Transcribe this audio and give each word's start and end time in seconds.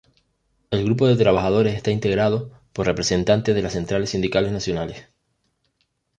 El 0.71 0.83
grupo 0.83 1.05
de 1.05 1.15
trabajadores 1.15 1.75
está 1.75 1.91
integrado 1.91 2.51
por 2.73 2.87
representantes 2.87 3.53
de 3.53 3.61
las 3.61 3.73
centrales 3.73 4.09
sindicales 4.09 4.51
nacionales. 4.51 5.05